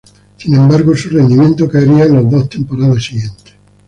[0.35, 3.53] Sin embargo su rendimiento caería en las dos temporadas siguientes.